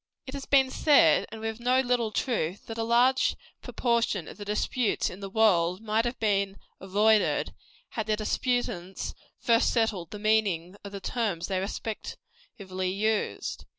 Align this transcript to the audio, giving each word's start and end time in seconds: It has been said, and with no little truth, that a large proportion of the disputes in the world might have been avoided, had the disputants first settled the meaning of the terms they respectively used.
It 0.25 0.33
has 0.33 0.47
been 0.47 0.71
said, 0.71 1.27
and 1.31 1.41
with 1.41 1.59
no 1.59 1.79
little 1.79 2.09
truth, 2.11 2.65
that 2.65 2.79
a 2.79 2.83
large 2.83 3.35
proportion 3.61 4.27
of 4.27 4.37
the 4.37 4.45
disputes 4.45 5.11
in 5.11 5.19
the 5.19 5.29
world 5.29 5.79
might 5.79 6.05
have 6.05 6.19
been 6.19 6.57
avoided, 6.79 7.53
had 7.89 8.07
the 8.07 8.15
disputants 8.15 9.13
first 9.37 9.71
settled 9.71 10.09
the 10.09 10.17
meaning 10.17 10.75
of 10.83 10.91
the 10.91 11.01
terms 11.01 11.45
they 11.49 11.59
respectively 11.59 12.89
used. 12.89 13.65